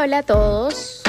[0.00, 1.02] Hola, a todos.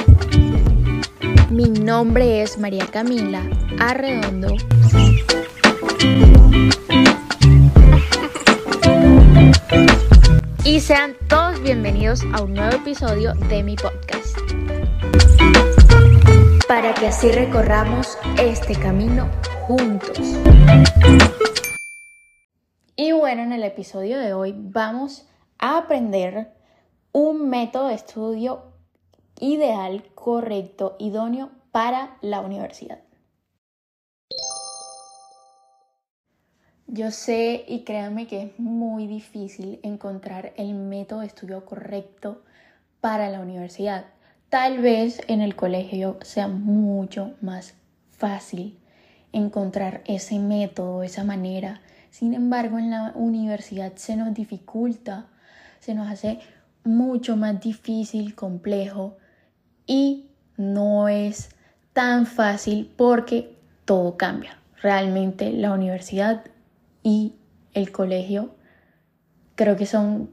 [1.51, 3.47] Mi nombre es María Camila
[3.79, 4.55] Arredondo.
[10.63, 14.35] Y sean todos bienvenidos a un nuevo episodio de mi podcast.
[16.67, 19.29] Para que así recorramos este camino
[19.67, 20.19] juntos.
[22.95, 25.27] Y bueno, en el episodio de hoy vamos
[25.59, 26.53] a aprender
[27.11, 28.68] un método de estudio
[29.39, 32.99] ideal, correcto, idóneo para la universidad.
[36.91, 42.41] Yo sé y créanme que es muy difícil encontrar el método de estudio correcto
[42.99, 44.05] para la universidad.
[44.49, 47.75] Tal vez en el colegio sea mucho más
[48.09, 48.79] fácil
[49.33, 51.81] encontrar ese método, esa manera.
[52.09, 55.27] Sin embargo, en la universidad se nos dificulta,
[55.79, 56.39] se nos hace
[56.83, 59.18] mucho más difícil, complejo
[59.89, 61.49] y no es
[61.93, 64.59] tan fácil porque todo cambia.
[64.83, 66.45] Realmente la universidad
[67.01, 67.37] y
[67.73, 68.53] el colegio
[69.55, 70.29] creo que son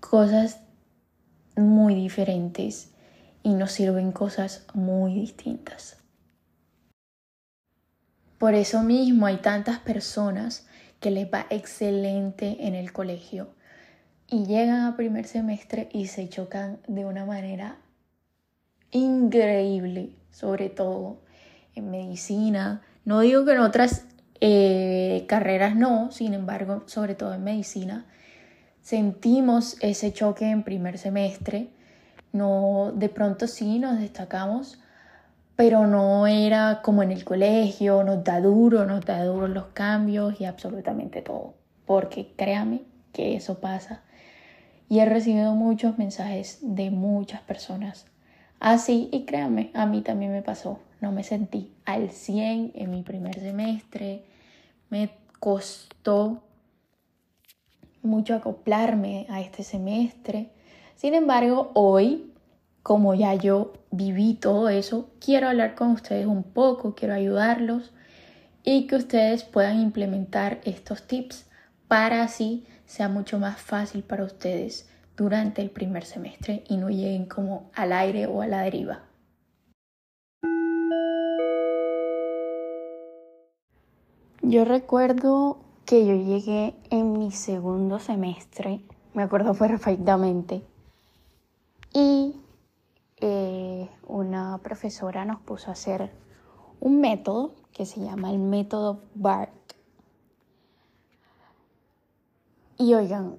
[0.00, 0.62] cosas
[1.56, 2.92] muy diferentes
[3.44, 5.98] y nos sirven cosas muy distintas.
[8.36, 10.66] Por eso mismo hay tantas personas
[10.98, 13.54] que les va excelente en el colegio
[14.26, 17.78] y llegan a primer semestre y se chocan de una manera
[18.90, 21.18] increíble, sobre todo
[21.74, 22.82] en medicina.
[23.04, 24.06] No digo que en otras
[24.40, 28.06] eh, carreras no, sin embargo, sobre todo en medicina,
[28.82, 31.70] sentimos ese choque en primer semestre.
[32.32, 34.80] No, de pronto sí nos destacamos,
[35.56, 40.40] pero no era como en el colegio, nos da duro, nos da duro los cambios
[40.40, 41.54] y absolutamente todo.
[41.86, 44.02] Porque créame que eso pasa
[44.88, 48.06] y he recibido muchos mensajes de muchas personas
[48.60, 50.80] así y créanme, a mí también me pasó.
[51.00, 54.24] No me sentí al 100 en mi primer semestre,
[54.90, 56.42] me costó
[58.02, 60.50] mucho acoplarme a este semestre.
[60.96, 62.32] Sin embargo, hoy,
[62.82, 67.92] como ya yo viví todo eso, quiero hablar con ustedes un poco, quiero ayudarlos
[68.64, 71.46] y que ustedes puedan implementar estos tips
[71.86, 74.88] para así sea mucho más fácil para ustedes
[75.18, 79.02] durante el primer semestre y no lleguen como al aire o a la deriva.
[84.42, 88.80] Yo recuerdo que yo llegué en mi segundo semestre,
[89.12, 90.62] me acuerdo perfectamente,
[91.92, 92.40] y
[93.16, 96.12] eh, una profesora nos puso a hacer
[96.78, 99.52] un método que se llama el método BART.
[102.78, 103.36] Y oigan,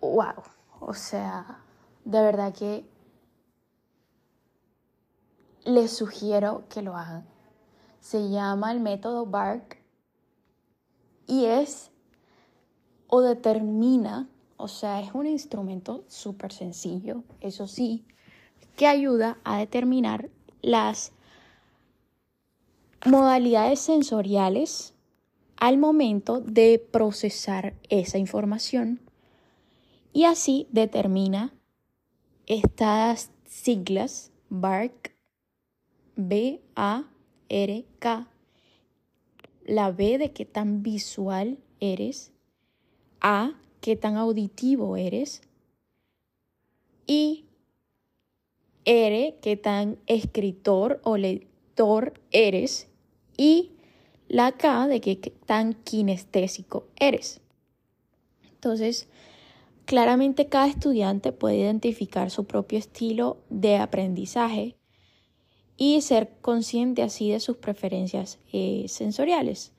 [0.00, 0.42] wow,
[0.80, 1.62] o sea,
[2.04, 2.84] de verdad que
[5.64, 7.26] les sugiero que lo hagan.
[8.00, 9.78] Se llama el método BARC
[11.26, 11.90] y es
[13.06, 18.06] o determina, o sea, es un instrumento súper sencillo, eso sí,
[18.76, 20.30] que ayuda a determinar
[20.62, 21.12] las
[23.04, 24.94] modalidades sensoriales
[25.56, 29.09] al momento de procesar esa información
[30.12, 31.52] y así determina
[32.46, 35.14] estas siglas BARC,
[36.16, 37.06] B-A-R-K,
[39.64, 42.32] la B de qué tan visual eres,
[43.20, 45.42] A, qué tan auditivo eres,
[47.06, 47.44] y
[48.84, 52.88] R, qué tan escritor o lector eres,
[53.36, 53.70] y
[54.28, 55.16] la K de qué
[55.46, 57.40] tan kinestésico eres.
[58.52, 59.08] Entonces,
[59.90, 64.76] claramente cada estudiante puede identificar su propio estilo de aprendizaje
[65.76, 69.72] y ser consciente así de sus preferencias eh, sensoriales.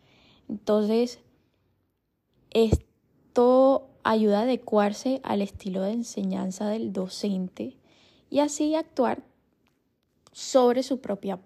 [0.49, 1.19] Entonces,
[2.49, 7.78] esto ayuda a adecuarse al estilo de enseñanza del docente
[8.29, 9.23] y así actuar
[10.34, 11.40] sobre su propia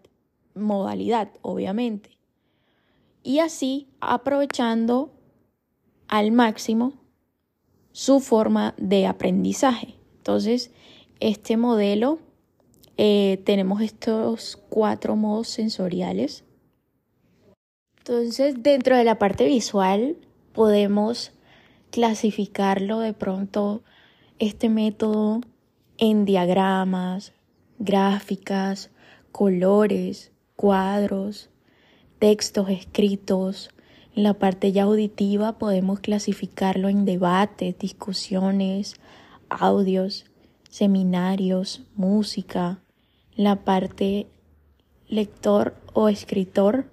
[0.55, 2.15] modalidad, obviamente
[3.21, 5.11] y así aprovechando
[6.07, 6.93] al máximo
[7.95, 9.95] su forma de aprendizaje.
[10.17, 10.69] Entonces,
[11.21, 12.19] este modelo,
[12.97, 16.43] eh, tenemos estos cuatro modos sensoriales.
[17.99, 20.17] Entonces, dentro de la parte visual,
[20.51, 21.31] podemos
[21.89, 23.81] clasificarlo de pronto
[24.39, 25.39] este método
[25.97, 27.31] en diagramas,
[27.79, 28.91] gráficas,
[29.31, 31.49] colores, cuadros,
[32.19, 33.69] textos escritos.
[34.15, 38.95] En la parte ya auditiva podemos clasificarlo en debates, discusiones,
[39.49, 40.25] audios,
[40.69, 42.79] seminarios, música,
[43.35, 44.27] la parte
[45.09, 46.89] lector o escritor,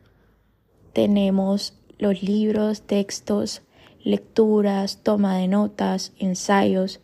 [0.93, 3.63] tenemos los libros, textos,
[4.03, 7.01] lecturas, toma de notas, ensayos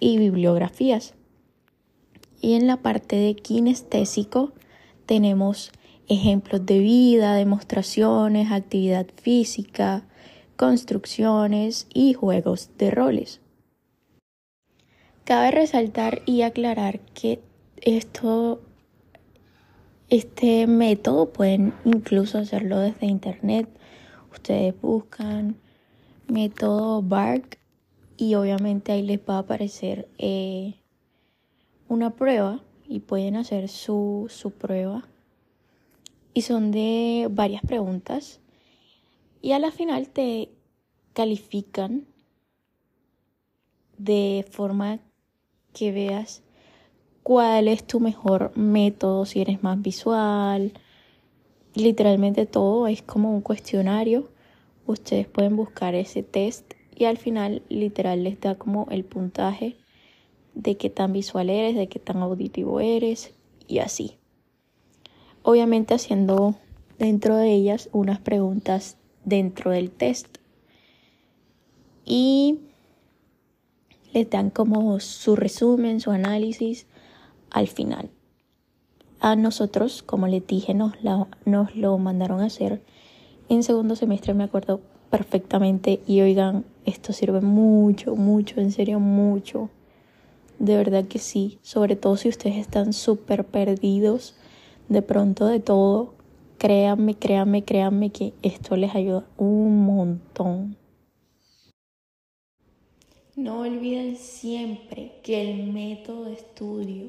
[0.00, 1.14] y bibliografías.
[2.40, 4.52] Y en la parte de kinestésico
[5.04, 5.70] tenemos
[6.10, 10.02] ejemplos de vida, demostraciones, actividad física,
[10.56, 13.40] construcciones y juegos de roles.
[15.24, 17.40] Cabe resaltar y aclarar que
[17.80, 18.60] esto,
[20.08, 23.68] este método pueden incluso hacerlo desde internet.
[24.32, 25.54] Ustedes buscan
[26.26, 27.58] método BARC
[28.16, 30.74] y obviamente ahí les va a aparecer eh,
[31.88, 35.09] una prueba y pueden hacer su, su prueba.
[36.32, 38.40] Y son de varias preguntas.
[39.42, 40.50] Y a la final te
[41.12, 42.06] califican
[43.98, 45.00] de forma
[45.72, 46.42] que veas
[47.22, 50.72] cuál es tu mejor método, si eres más visual.
[51.74, 54.30] Literalmente todo es como un cuestionario.
[54.86, 59.76] Ustedes pueden buscar ese test y al final literal les da como el puntaje
[60.54, 63.32] de qué tan visual eres, de qué tan auditivo eres
[63.68, 64.19] y así.
[65.42, 66.54] Obviamente haciendo
[66.98, 70.38] dentro de ellas unas preguntas dentro del test.
[72.04, 72.58] Y
[74.12, 76.86] les dan como su resumen, su análisis
[77.50, 78.10] al final.
[79.20, 80.94] A nosotros, como les dije, nos,
[81.44, 82.82] nos lo mandaron a hacer
[83.48, 86.00] en segundo semestre, me acuerdo perfectamente.
[86.06, 89.70] Y oigan, esto sirve mucho, mucho, en serio, mucho
[90.60, 94.34] de verdad que sí, sobre todo si ustedes están súper perdidos
[94.90, 96.14] de pronto de todo,
[96.58, 100.76] créanme, créanme, créanme que esto les ayuda un montón.
[103.36, 107.06] No olviden siempre que el método de estudio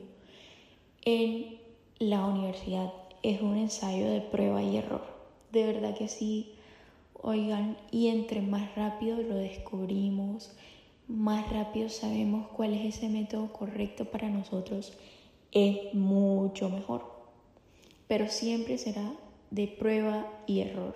[1.06, 1.58] en
[1.98, 2.94] la universidad
[3.24, 5.02] es un ensayo de prueba y error.
[5.52, 6.54] De verdad que sí,
[7.20, 10.52] oigan, y entre más rápido lo descubrimos,
[11.08, 14.94] más rápido sabemos cuál es ese método correcto para nosotros,
[15.52, 17.21] es mucho mejor.
[18.12, 19.10] Pero siempre será
[19.52, 20.94] de prueba y error.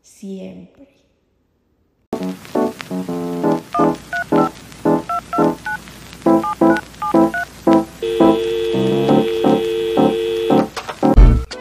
[0.00, 0.88] Siempre.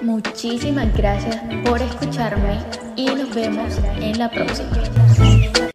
[0.02, 2.60] Muchísimas gracias por escucharme
[2.96, 5.75] y nos vemos en la próxima.